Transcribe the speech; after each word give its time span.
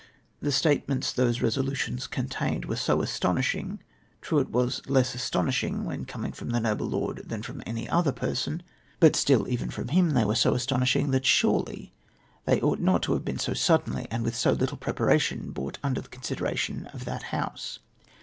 The 0.41 0.51
statements 0.51 1.13
those 1.13 1.43
resolutions 1.43 2.07
contained 2.07 2.65
were 2.65 2.75
so 2.75 3.03
astonishing— 3.03 3.83
true 4.21 4.39
it 4.39 4.49
was 4.49 4.81
less 4.87 5.13
astonishing 5.13 5.83
■when 5.83 6.07
coming 6.07 6.31
from 6.31 6.49
the 6.49 6.59
noble 6.59 6.87
lord 6.87 7.21
than 7.27 7.43
from 7.43 7.61
any 7.67 7.87
other 7.87 8.11
person— 8.11 8.63
but 8.99 9.15
still 9.15 9.47
even 9.47 9.69
from 9.69 9.89
him 9.89 10.09
they 10.15 10.25
were 10.25 10.33
so 10.33 10.55
astonishing, 10.55 11.11
that 11.11 11.27
surely 11.27 11.93
they 12.45 12.59
ought 12.61 12.79
not 12.79 13.03
to 13.03 13.13
have 13.13 13.23
been 13.23 13.37
so 13.37 13.53
suddenly, 13.53 14.07
and 14.09 14.23
with 14.23 14.35
so 14.35 14.53
little 14.53 14.77
preparation, 14.77 15.51
brought 15.51 15.77
under 15.83 16.01
the 16.01 16.09
consideration 16.09 16.87
of 16.93 17.05
that 17.05 17.21
House. 17.29 17.77